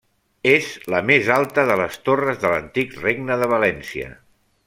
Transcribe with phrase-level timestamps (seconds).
[0.53, 4.09] És la més alta de les torres de l'antic Regne de València.